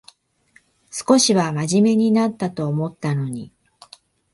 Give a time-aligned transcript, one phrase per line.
[0.89, 3.51] 少しはまじめになったと思ったのに